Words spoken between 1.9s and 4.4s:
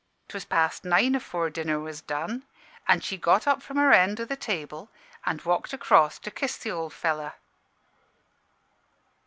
done, an' she got up from her end o' the